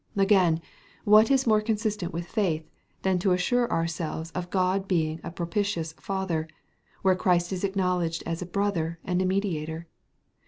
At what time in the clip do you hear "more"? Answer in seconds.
1.45-1.61